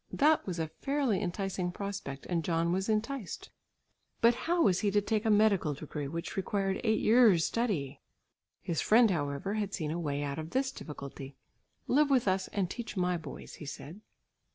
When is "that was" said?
0.11-0.57